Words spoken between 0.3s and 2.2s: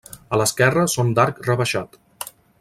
A l'esquerra són d'arc rebaixat.